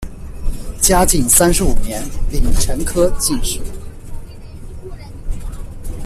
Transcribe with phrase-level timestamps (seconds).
[0.81, 3.61] 嘉靖三十五年丙辰科进士。